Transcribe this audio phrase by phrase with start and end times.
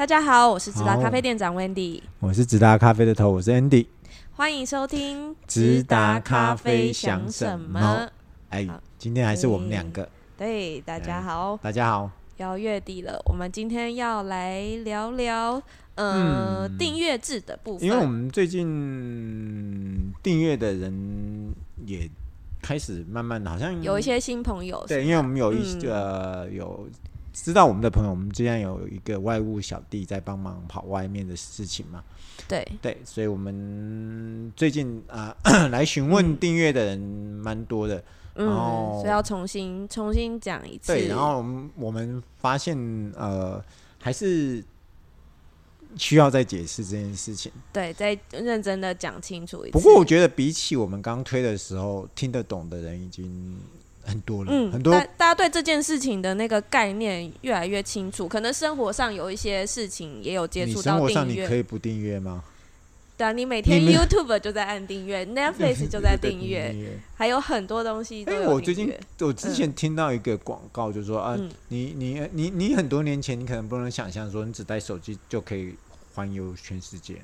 [0.00, 3.86] 大家好，我是直达咖啡店长 Wendy，我是直达咖啡的头，我是 Andy，
[4.32, 8.08] 欢迎收听直达咖啡想什么？
[8.48, 8.66] 哎，
[8.96, 10.08] 今天还是我们两个，
[10.38, 15.62] 对，大家好，大家好，要月底了，我们今天要来聊聊，
[15.96, 21.54] 呃，嗯、订阅制的部分，因为我们最近订阅的人
[21.84, 22.10] 也
[22.62, 26.88] 开始慢慢的，好像有一些新朋友，对，因为我们有一呃、有。
[27.42, 32.04] 知道我们的朋友，我们之间有一个外务小弟在帮忙跑外面的事情嘛？
[32.46, 38.02] 对对，所以我们最近啊、呃、 来询问订阅的人蛮多的，
[38.34, 40.92] 嗯、然后所以要重新重新讲一次。
[40.92, 42.76] 对，然后我们我们发现
[43.16, 43.62] 呃
[44.00, 44.62] 还是
[45.96, 47.50] 需要再解释这件事情。
[47.72, 49.72] 对，再认真的讲清楚一次。
[49.72, 53.56] 不过我觉得比起我们刚推的时候，听得懂的人已经。
[54.04, 58.26] 很多了，嗯，很多，大家对这件事情的那个概念越来越清楚。
[58.26, 60.84] 可能生活上有一些事情也有接触到订阅。
[60.84, 62.42] 生活上你可以不订阅吗？
[63.16, 66.74] 对啊，你每天 YouTube 就在按订阅，Netflix 就在订阅，
[67.14, 68.54] 还有很多东西都有订阅。
[68.54, 71.38] 我最近我之前听到一个广告，就是说啊，
[71.68, 75.74] 你你你你很多年前你可能不能想象说，你只带手机就可以
[76.14, 77.16] 环游全世界。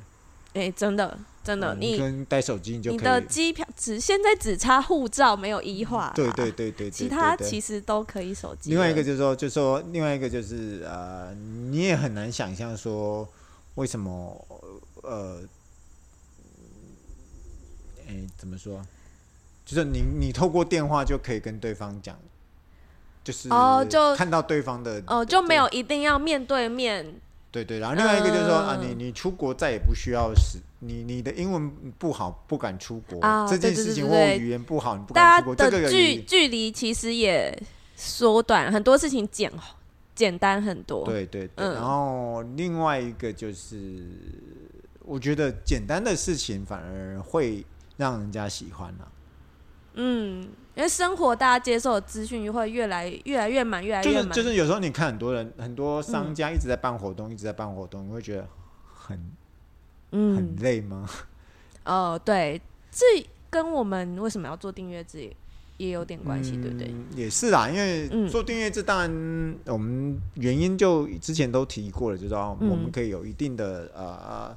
[0.53, 8.71] 哎、欸，真的，真的，嗯、你跟带手机，你就，你的机票只现在只差护照没有医化，对对对对，其他其实都可以手机。
[8.71, 11.33] 另外一个就是说，就是说，另外一个就是呃，
[11.71, 13.29] 你也很难想象说
[13.77, 14.45] 为什么
[15.05, 15.41] 呃，
[18.09, 18.85] 哎、欸，怎么说？
[19.65, 22.19] 就是你你透过电话就可以跟对方讲，
[23.23, 27.21] 就是哦，就看到对方的哦，就没有一定要面对面。
[27.65, 37.59] 对对，然后另外一个就是说、嗯、啊，你你出国再也不需要是你你的英文不好不敢出国、啊、这件事情，或语言不好你不敢出国，这个距距离其实也
[37.97, 39.51] 缩短很多事情简
[40.15, 41.03] 简单很多。
[41.07, 44.07] 对对对、嗯，然后另外一个就是
[45.01, 47.65] 我觉得简单的事情反而会
[47.97, 49.09] 让人家喜欢了、啊。
[49.97, 50.49] 嗯。
[50.77, 54.29] 因为生活，大家接受的资讯会越来越来越满，越来越满。
[54.29, 58.47] 就是就是有时候你看很多人，很多商家一直在办活动，嗯、一直在办活动，你会觉得
[58.93, 59.19] 很
[60.13, 61.09] 嗯很累吗？
[61.87, 65.33] 哦，对，这跟我们为什么要做订阅制
[65.79, 66.95] 也有点关系、嗯，对不对？
[67.15, 74.55] 也是啦，因为做订阅制，当然我们原因就之前都提过了，就是说我们可以有一定的呃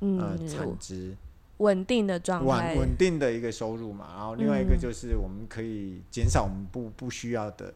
[0.00, 1.16] 嗯呃产值。
[1.60, 7.72] 稳定的状态，稳定的一个收入嘛，然后另外一个就是我们可以减少我们不不需要的。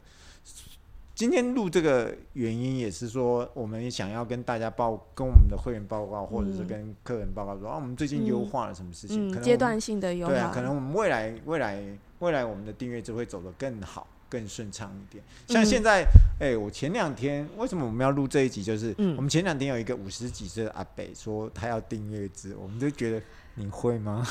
[1.15, 11.81] 今天录这个原因也是说，我们也想要跟大家报，跟我们的会员报告，或者是跟客人报告说，啊，我们最近优化了什么事情，可能阶段性的优化，对啊，可能我们未来未来
[12.19, 15.23] 未来我们的订阅就会走得更好，更顺畅一点。
[15.47, 16.05] 像现在，
[16.41, 18.65] 哎，我前两天为什么我们要录这一集？
[18.65, 23.23] 就是我们前两天有一个五十几岁的阿北说他要订阅制，我们就觉得。
[23.57, 24.27] 你会吗？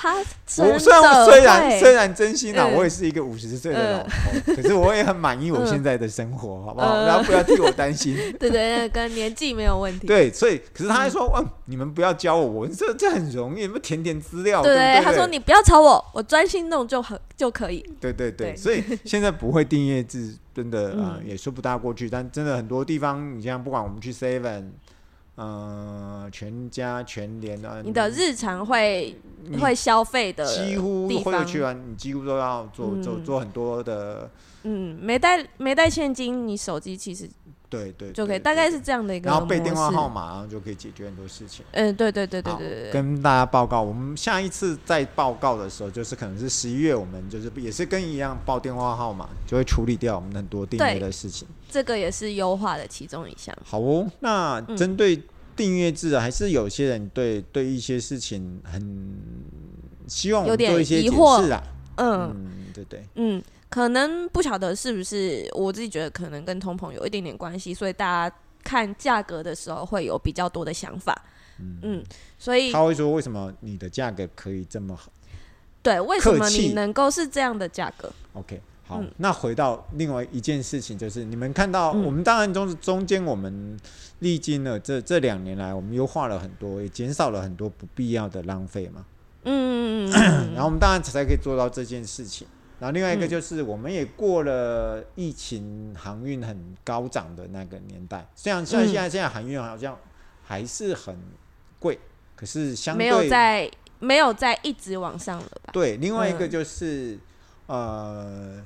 [0.00, 7.02] 他我虽然虽然虽然真心啊、嗯，我也是一个五十岁的老头、嗯，可是我也很满意我现在的生活，嗯、好不好？
[7.06, 8.16] 然后不要替我担心。
[8.38, 10.06] 对对，对，跟年纪没有问题。
[10.06, 14.62] 对，所以可是他还说，嗯，你们不要教我，我这这很容易，不填填资料。
[14.62, 17.84] 对，对，他说你不要吵我，我专心弄就很就可以。
[18.00, 22.10] 对对对，所以现在不会订阅制，真的啊、呃，也说不大过去。
[22.10, 24.70] 但真的很多地方，你像不管我们去 Seven。
[25.38, 29.16] 呃，全家全联啊，你的日常会
[29.60, 34.28] 会消费的几乎会有去完，你几乎都要做、嗯、做做很多的。
[34.64, 37.30] 嗯，没带没带现金，你手机其实。
[37.70, 39.28] 对对，就可以，大概是这样的一个。
[39.28, 41.64] 然后背电话号码，然后就可以解决很多事情。
[41.72, 42.90] 嗯，对对对对对对。
[42.90, 51.46] 跟大家报告，我们下一次再报告的时候，就是可能是十一月，我们就是也是跟一样报电话号码，就会处理掉我们很多订阅的事情。
[51.70, 53.54] 这个也是优化的其中一项。
[53.64, 55.22] 好哦，那针对
[55.54, 59.18] 订阅制、还是有些人对对一些事情很
[60.06, 61.62] 希望有点做一些解释啊。
[61.96, 63.42] 嗯，嗯，对对，嗯。
[63.70, 71.14] 可能不晓得是不是我自己觉得可能跟通膨有一点点关系，所以大家看价格的时候会有比较多的想法。
[71.60, 72.04] 嗯，嗯，
[72.38, 75.12] 所以他会说，为什么你的价格可以这么好？
[75.82, 83.78] 对，为什么你能够是这样的价格？OK，好，嗯，那回到另外一件事情，就是你们看到我们当然中中间我们
[84.20, 89.04] 历经了这这两年来，我们优化了很多，也减少了很多不必要的浪费嘛。
[89.44, 92.46] 嗯，然后我们当然才可以做到这件事情。
[92.80, 98.26] 然后另外一个就是，我们也过了疫情航运很高涨的那个年代。
[98.36, 99.98] 虽然像现在现在航运好像
[100.44, 101.16] 还是很
[101.80, 101.98] 贵，
[102.36, 105.72] 可是相对没有在没有在一直往上了吧？
[105.72, 107.18] 对，另外一个就是
[107.66, 108.64] 呃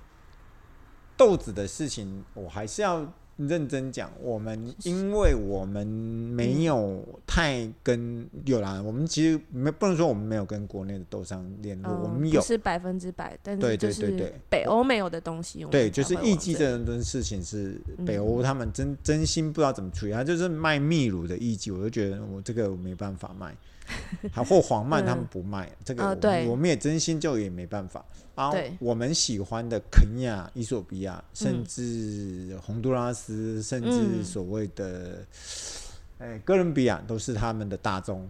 [1.16, 3.10] 豆子的事情，我还是要
[3.48, 15.64] 认真讲，我们因为我们没有太跟有啦，我们其实没不能说我们没有跟国内的豆商联络，我们有是百分之百，但是对对对北欧没有的东西。
[15.70, 23.54] 对，就是艺伎这种事情是北欧他们真真心不知道怎么处理，他就是卖秘鲁的艺伎，我就觉得我这个我没办法卖。
[24.32, 28.04] 还或黄 曼他们不卖这个，我们也真心就也没办法。
[28.34, 35.24] 然后我们喜欢的肯亚、伊索比亚，甚至洪都拉斯，甚至所谓的
[36.18, 38.28] 哎哥伦比亚，都是他们的大宗。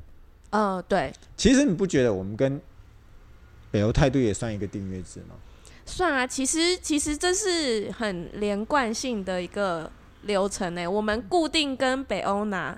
[0.51, 1.13] 嗯，对。
[1.37, 2.61] 其实你不觉得我们跟
[3.71, 5.37] 北欧态度也算一个订阅制吗？
[5.87, 9.91] 算啊，其实其实这是很连贯性的一个
[10.23, 10.87] 流程呢。
[10.87, 12.77] 我们固定跟北欧拿。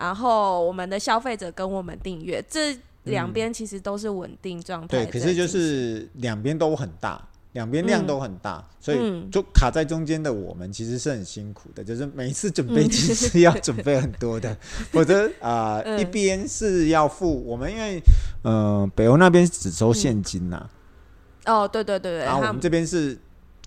[0.00, 2.74] 然后我们的消费者跟我们订阅，这
[3.04, 5.04] 两边其实都是稳定状态。
[5.04, 8.98] 对，可是就是两边都很大，两边量都很大，所以
[9.30, 14.56] 就卡在中间的我们其实是很辛苦的，就是每一次准备其实要准备很多的，
[14.90, 18.02] 否则啊，一边是要付我们，因为
[18.42, 20.66] 呃北欧那边只收现金呐。
[21.44, 22.24] 哦，对对对对。
[22.24, 23.18] 然后我们这边是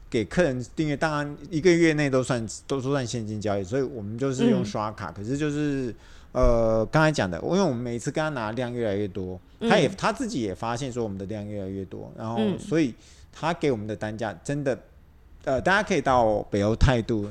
[0.10, 5.94] 给客人订阅，当然一个月内都算都算现金交易，所以我们就是用刷卡，可是就是。
[6.34, 12.92] 呃，刚才讲的，因为我们每次跟他拿量越来越多，他也他自己也发现说我们的量越来越多，然后所以
[13.32, 14.76] 他给我们的单价真的，
[15.44, 17.30] 呃，大家可以到北欧态度，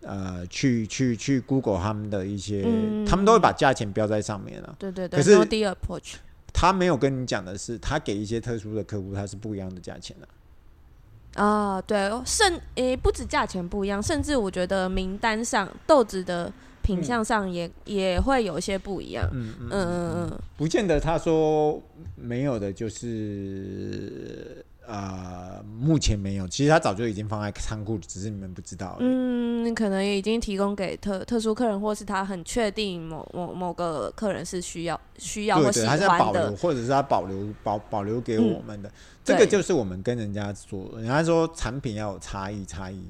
[0.00, 4.74] 呃，去去去 Google 他们的一些，嗯、他们都会把价钱标在上面了。
[4.78, 5.18] 对对对。
[5.18, 6.14] 可是 no deal approach，
[6.50, 11.42] 他没有跟你讲的是，他给一些特殊的客户，他是不一样的价钱的。
[11.44, 16.50] 啊，对，甚诶、欸，不止价钱不一样，甚至我觉得名单上豆子的。
[16.84, 21.82] 品相上也、嗯、也会有一些不一样，嗯嗯嗯嗯，不见得他说
[22.14, 28.98] 没有的，就是啊、呃，目前没有，其实他早就已经放在仓库，只是你们不知道。
[29.00, 38.92] 嗯，可能也已经提供给特特殊客人，或是他很确定某某某个客人是需要需要或喜欢的，他是保留，或者是他保留保保留给我们的，嗯、
[39.24, 43.02] 这个就是我们跟人家说，人家说产品要有差异，差异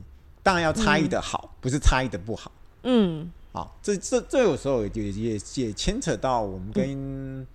[0.45, 2.53] 当然要差异的好，嗯、不是差异的不好，
[2.85, 3.29] 嗯。
[3.55, 7.47] 好，这这这有时候也也也也牵扯到我们跟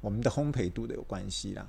[0.00, 1.66] 我们的烘焙度的有关系啦。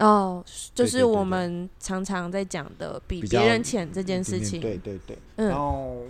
[0.00, 4.60] 哦，就是我们常常在讲的比别人浅这件事情。
[4.60, 5.16] 对对对。
[5.36, 6.02] 然后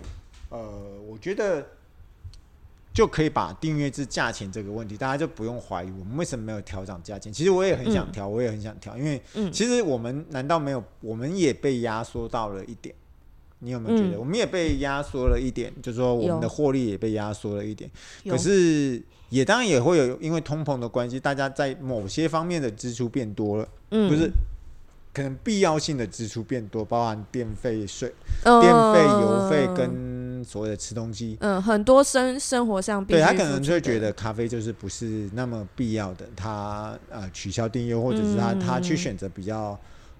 [0.49, 0.59] 呃，
[1.07, 1.63] 我觉得
[2.91, 7.31] 就可以把订阅制价钱这个问题，大家就不用怀疑我们为什么没有调涨价钱。
[7.31, 9.21] 其实我也很想调，我也很想调，因为
[9.51, 10.83] 其实我们难道没有？
[11.01, 12.95] 我们也被压缩到了一点。
[13.61, 15.69] 你有没有觉得，嗯、我们也被压缩了一点？
[15.81, 17.91] 就是说，我们的获利也被压缩了一点。
[18.25, 23.67] 可是，也当然也会有，因为通膨的关系，大家在某些方面的支出变多了。
[23.91, 24.31] 嗯，不是，
[25.13, 28.13] 可能必要性的支出变多，包含电费、税、
[28.43, 28.61] 电
[28.93, 31.35] 费、油费跟所谓的吃东西。
[31.41, 39.77] 嗯，很多生生活上，对他可能就会觉得咖啡就是不是那么必要的，他呃取消订阅，或者是他、嗯、他去选择比较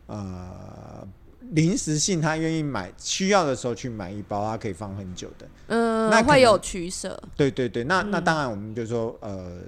[0.08, 1.08] 呃。
[1.52, 5.48] 临时性，他愿意买，需要的时候去买一包，他可以放很久的。
[5.68, 7.22] 嗯，那会有取舍。
[7.36, 9.60] 对对对，那那当然，我们就说，呃，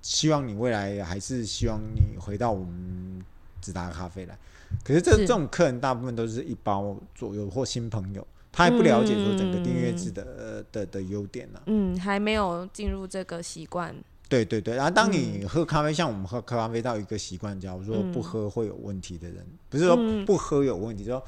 [0.00, 3.22] 希望你未来还是希望你回到我们
[3.60, 4.36] 直达咖啡来。
[4.82, 11.62] 可是这这种客人大部分都是一包左右或新朋友，他还不了解说整个订阅制的、嗯、的的优点呢、啊。
[11.66, 13.94] 嗯，还没有进入这个习惯。
[14.32, 21.22] 对对对，然后当你喝咖啡，嗯、像我们喝咖啡到一个习惯，假如说不喝会有问题的人，嗯、不是说不喝有问题，说。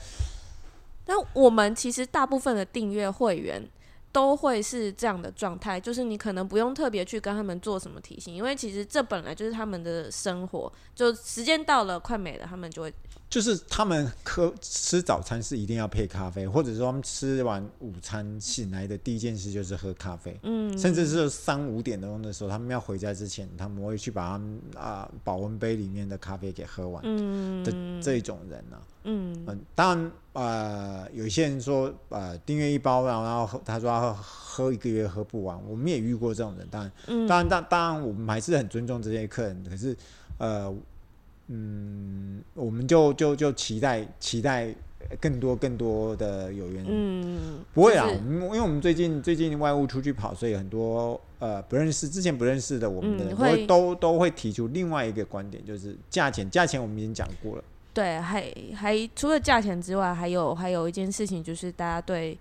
[1.05, 3.63] 那我们其实大部分的订阅会员
[4.11, 12.95] 都会是这样的状态，就是你可能不用特别去跟他们做什么提醒，因为其实这本来就是他们的生活，就时间到了快没了，他们就会。
[13.35, 29.45] 就是他们喝吃早餐是一定要配咖啡，或者说他们吃完午餐醒来的第一件事就是喝咖啡，嗯，甚至是三五点钟的时候，他们要回家之前，他们会去把他们啊保温杯里面的咖啡给喝完，嗯，的这种人呢、啊，嗯。
[29.49, 39.97] 嗯，当然呃有些人说呃订阅一包，然后然后他说他喝一个月喝不完，我们也遇过这种人，当然，嗯、当然当当然我们还是很尊重这些客人，可是
[40.39, 40.73] 呃。
[41.49, 44.75] 嗯，我们就就就期待期待
[45.21, 46.87] 更多更多的有缘人。
[46.89, 57.65] 嗯，不会啊，我们因为我们最近最近外务出去跑，所以很多呃不认识之前不认识的我们的人都、嗯、都都会提出另外一个观点，就是价钱价钱我们已经讲过了。
[57.93, 62.37] 对，还还除了价钱之外，还有还有一件事情就是大家对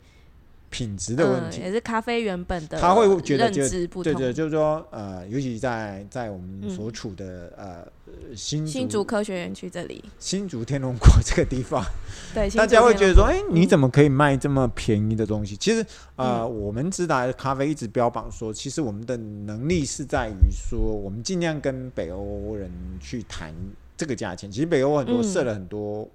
[0.73, 7.87] 品质的问题，嗯，也是咖啡原本的他会觉得就认知不同，对对，就是说呃，尤其在在我们所处的、嗯、呃
[8.35, 11.85] 新竹新竹科学园区这里，新竹天龙国这个地方，
[12.33, 15.53] 对，大家会觉得说，哎、欸，你怎么可以卖这么便宜的东西？
[15.53, 23.53] 嗯、其实呃，嗯、我们直达咖啡一直标榜说，其实我们的能力是在于说，我们尽量跟北欧人去谈
[23.95, 24.51] 这个价钱。
[24.51, 26.09] 其实北欧很多设了很多。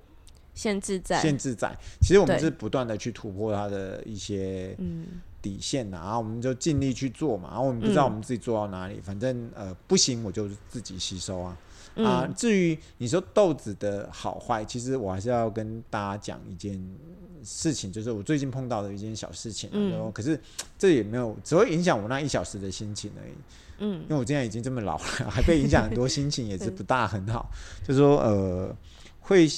[0.59, 1.73] 嗯限制在，限制在。
[2.01, 4.77] 其实我们是不断的去突破它的一些
[5.41, 7.51] 底线的，然后我们就尽力去做嘛。
[7.51, 11.57] 然后我们不知道我们自己做到哪里，嗯、反正呃不行，我就自己吸收啊。
[11.95, 16.73] 嗯、啊，至于你说豆子的好坏，其实我还是要跟大家讲一件
[17.45, 19.71] 事情，就是我最近碰到的一件小事情。
[19.73, 19.93] 嗯。
[19.93, 20.41] 然后可是
[20.77, 23.33] 这也没有，只会影响我那一小时的心情而已。
[23.79, 24.03] 嗯。
[24.03, 27.49] 因为我现在已经这么老了，还被影响很多，心情也是 不大很好。
[27.87, 28.77] 就是说呃
[29.21, 29.49] 会。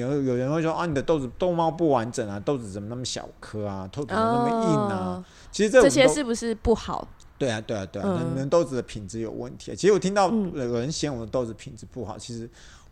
[0.00, 4.96] 有有人会说啊，你的豆子豆帽不完整啊，豆子怎么那么小颗啊，豆子怎么那么硬啊？
[4.96, 7.06] 哦、其实这，这些是不是不好？
[7.38, 9.72] 对啊，对啊，对啊，那你们豆子的品质有问题。
[9.72, 12.48] 啊其实我听到有人嫌我的豆子品质不好，嗯、其实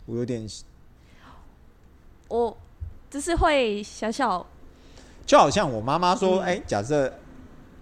[0.06, 0.46] 我有点，
[2.28, 2.56] 我
[3.11, 4.46] 只是会小小，
[5.26, 7.12] 就好像我妈妈说，哎、嗯，假设。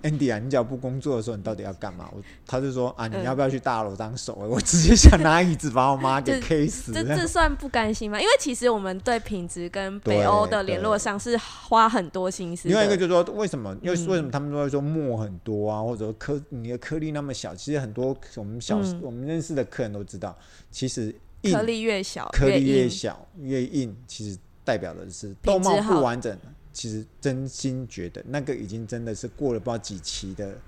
[0.02, 2.08] Andy 啊，你只要不工作的时候，你到底要干嘛？
[2.12, 4.48] 我他就说啊，你要不要去大楼当守卫？
[4.48, 6.92] 嗯、我直接想拿椅子把我妈给 K 死。
[6.92, 8.20] 这这算不甘心吗？
[8.20, 12.68] 因为其实我们对品质跟北欧的联络上是花很多心思。
[12.68, 13.76] 另外一个就是说，为什么？
[13.82, 17.54] 因为为什么他们都会说墨很多啊，或者说颗你的颗粒那么小？
[17.54, 20.36] 其实很多我们小、嗯、我们认识的客人都知道，
[20.70, 26.36] 其实颗粒越小，颗粒越小越硬，其实代表的是豆貌不完整。
[26.72, 30.58] 其实真心觉得那个已经真的是过了不知道几期的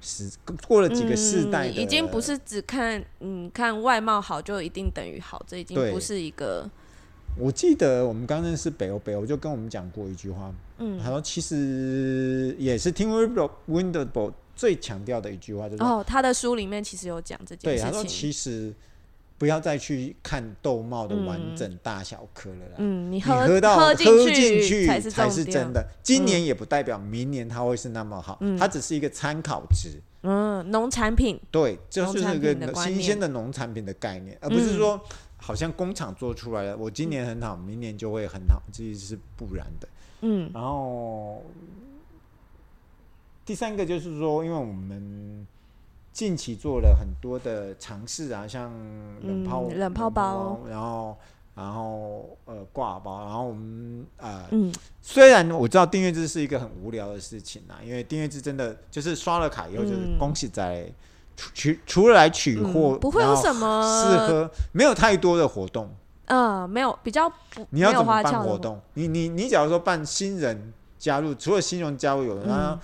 [0.00, 0.30] 时，
[0.66, 6.70] 过了几个世代、嗯，已经不是只看嗯看外貌好就一定等于好，这已经不是一个。
[7.36, 13.08] 我记得我们刚认识北欧，北欧就跟我们讲过一句话，嗯，他说其实也是 Tim
[13.68, 18.74] Wendelboe 最强调的一句话，就是哦，他的书里面其实有讲这件事情，对，他说其实。
[19.38, 22.74] 不要再去看豆帽的完整大小颗了啦。
[22.78, 25.86] 嗯，你喝，到喝进去才是真的。
[26.02, 30.00] 今年也不代表明年它会是那么好，嗯、它只是一个参考值。
[30.22, 35.00] 嗯，农产品对，就是一个新鲜的农产品的概念，而不是说
[35.36, 39.88] 好像工厂做出来的，我今年很好，明年就会很好，这是不然的。
[40.22, 41.44] 嗯，然后
[43.46, 45.46] 第三个就是说，因为我们。
[46.18, 48.72] 近期做了很多的尝试啊，像
[49.22, 51.16] 冷泡、嗯、冷泡包，然后
[51.54, 60.92] 然后呃挂包，然后我们呃，嗯、虽然我知道订阅制是一个很无聊的事情啊，因为订阅制真的就是刷了卡以后就是恭喜在
[61.54, 65.88] 取、嗯、除了来取货、嗯，不会有什么适合，没有太多的活动，
[66.24, 68.80] 嗯、呃，没有比较不，你要怎么办活动？
[68.94, 72.44] 你你你假如说办新人加入，除了新人加入有人。
[72.48, 72.76] 嗯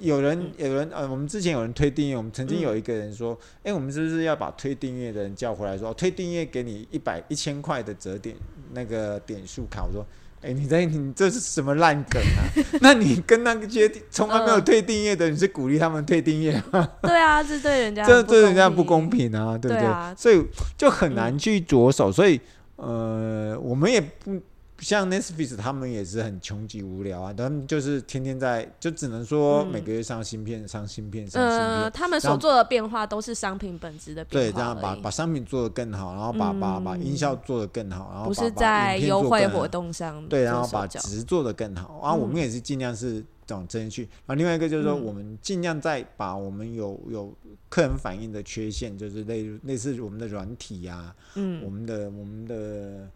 [0.00, 8.36] 有人，有人，呃，我们之前有人推订阅，我们曾经有一个人说，哎、嗯欸，我们是不是要把推订阅的人叫回来说，推订阅给你一百一千块的折点
[8.72, 9.84] 那个点数卡？
[9.84, 10.06] 我说，
[10.42, 12.46] 哎、欸，你在你这是什么烂梗啊？
[12.80, 16.88] 那你跟那些从来没有推订阅的，你是鼓励他们推订阅吗？
[17.02, 20.14] 对啊，这对人家 这对人家不公平啊，对不对？
[20.16, 20.44] 所以
[20.76, 22.40] 就很难去着手，嗯、所以
[22.76, 24.40] 呃，我们也不。
[24.80, 31.68] 像 Netflix 他们也是很穷极无聊啊，他们就是天天在，就只能说每个月上芯片，嗯、上芯片，上芯片。
[31.68, 34.50] 呃，他们所做的变化都是商品本质的变化。
[34.50, 40.26] 对，这样把把商品做得更好，然后把、嗯、把把音效做得更好，然后把不是在优惠活动上。
[40.28, 41.98] 对，然后把值做得更好。
[41.98, 44.02] 啊我们也是尽量是这种争取。
[44.26, 47.34] 然后另外一个就是说，我们尽量在把我们有有
[47.68, 53.08] 客人反映的缺陷，就是类类似我们的软体呀、啊，嗯，我们的我们的。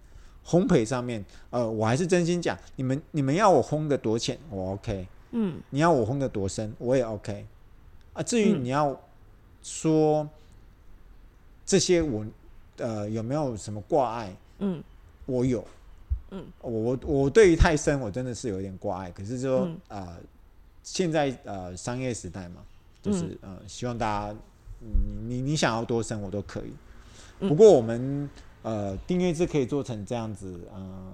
[0.47, 7.47] 烘焙上面，呃，我还是真心讲，你们你们要我烘的多浅，我 OK，嗯，你要我烘的多深，我也 OK，
[8.13, 8.95] 啊，至于你要
[9.63, 10.29] 说
[11.65, 12.27] 这些我，
[12.77, 14.37] 呃，有没有什么挂碍？
[14.59, 14.83] 嗯，
[15.25, 15.67] 我有，
[16.31, 19.11] 嗯，我我对于太深，我真的是有点挂碍。
[19.13, 20.17] 可是说，啊、嗯呃，
[20.83, 22.57] 现在呃商业时代嘛，
[23.01, 24.37] 就是呃希望大家，
[24.81, 27.49] 你你你想要多深，我都可以。
[27.49, 28.29] 不过我们。
[28.65, 31.13] 呃，订阅制可以做成这样子，呃，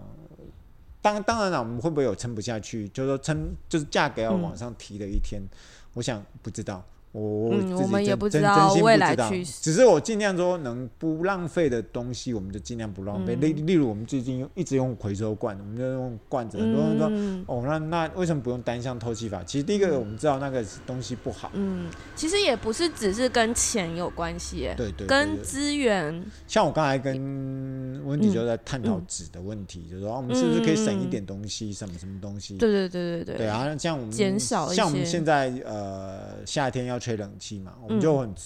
[1.03, 2.89] 当当然了，我们会不会有撑不下去？
[2.91, 5.43] 就是说撑，就是价格要往上提的一天，
[5.95, 6.83] 我想不知道。
[7.13, 13.35] 我嗯，我们也不知道未来趋势，只是我尽量说能不浪费的东西，我们就尽量不浪费。
[13.35, 16.57] 例、嗯、例如，我们最近用一直用回收罐，我们就用罐子。
[16.59, 19.43] 很多人说，嗯、哦，那那为什么不用单向透气法？
[19.43, 21.51] 其实第一个我们知道那个东西不好。
[21.55, 26.25] 嗯，其实也不是只是跟钱有关系，对，对对，跟资源。
[26.47, 32.57] 像我刚才跟温迪就在探讨纸的问题，嗯、就是说我们是不是可以省一点东西，什么什么东西？
[32.57, 33.37] 对对对对对。
[33.39, 38.37] 对啊，像我们减少，像我们现在呃夏天要吹冷气嘛，我们就很、嗯、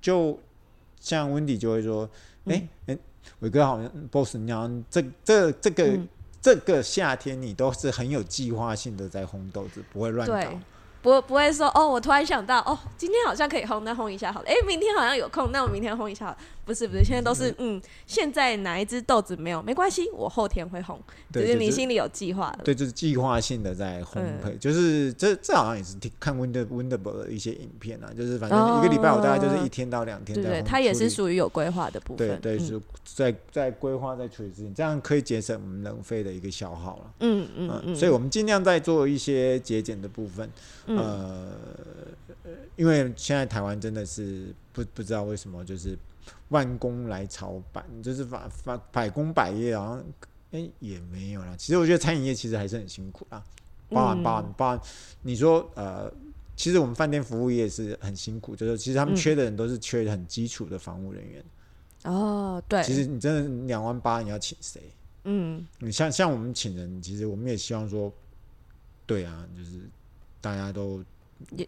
[0.00, 0.38] 就
[1.00, 2.08] 像温迪就会说，
[2.44, 2.54] 哎、
[2.86, 2.98] 欸、哎，
[3.40, 6.08] 伟、欸、哥好像 boss，你好像这这这个、嗯、
[6.40, 10.60] 这个夏天你都是很有计划性的在烘豆子，不会乱搞。
[11.04, 14.46] 不不会说哦，我突然想到哦，今天好像可以烘，那烘一下好了。
[14.48, 16.38] 哎，明天好像有空，那我明天烘一下好了。
[16.64, 20.96] 不是不是，现在都是嗯，嗯，现在哪一只豆子没有没关系，我后天会烘。
[21.30, 22.50] 对，就是你心里有计划。
[22.64, 30.34] 对，就是计划性的在烘焙，嗯、就是这这好像也是看 Wind Windable 的一些影片啊，就是反正一个礼拜我大概就是一天到两天。
[30.34, 32.40] 对对，它也是属于有规划的部分。
[32.40, 37.14] 对对，是在在规划在处理事情，这样可以节省我们冷费的一个消耗了。
[37.20, 40.48] 嗯嗯嗯，嗯，所以我们尽量在做一些节俭的部分。
[40.86, 41.50] 嗯、呃，
[42.76, 45.98] 因为现在台湾真的是不不知道为什么就是。
[46.48, 49.98] 万工来朝百，就是百百百工百业，好像
[50.52, 51.54] 哎、欸、也没有啦。
[51.58, 53.42] 其实我觉得餐饮业其实还是很辛苦啊，
[53.88, 54.80] 包含包含包含。
[55.22, 56.10] 你说呃，
[56.54, 61.44] 其实我们饭店服务业是很辛苦，就是其实他们缺的人都是缺很基础的房务人员。
[62.04, 62.82] 哦，对。
[62.84, 64.80] 其实你真的两万八，你要请谁？
[65.24, 68.12] 嗯，你像像我们请人，其实我们也希望说，
[69.06, 69.80] 对啊，就是
[70.44, 71.02] 大家都。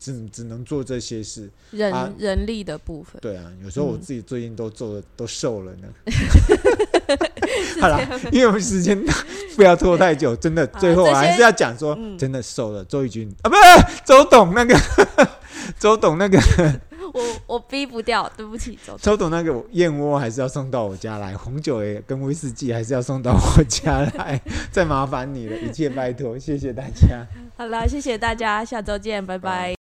[0.01, 3.21] 只只能做这些事，人、啊、人力的部分。
[3.21, 5.89] 对啊，有时候我自己最近都做的、嗯、都瘦了呢。
[7.83, 8.01] 好了，
[8.33, 8.99] 因为我们时间
[9.55, 12.83] 不要拖太久， 真的最后还是要讲说，真的瘦了。
[12.87, 14.79] 周苡君啊，不是周董那个，
[15.79, 16.41] 周董那个。
[17.17, 27.27] 我我逼不掉，对不起，周周董那个燕窝还是要送到我家来，红酒也跟威士忌还是要送到我家来，再麻烦你了，一切拜托，谢谢大家。
[27.57, 29.76] 好了，谢谢大家，下周见，拜拜。